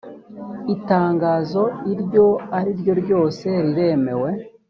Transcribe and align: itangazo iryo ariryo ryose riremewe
itangazo 0.75 1.61
iryo 1.93 2.27
ariryo 2.57 2.93
ryose 3.01 3.47
riremewe 3.65 4.29